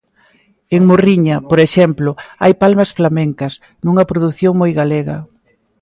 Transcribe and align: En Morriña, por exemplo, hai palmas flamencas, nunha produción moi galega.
En 0.75 0.81
Morriña, 0.89 1.35
por 1.49 1.59
exemplo, 1.67 2.09
hai 2.41 2.53
palmas 2.63 2.91
flamencas, 2.97 3.53
nunha 3.83 4.07
produción 4.11 4.53
moi 4.61 4.71
galega. 4.79 5.17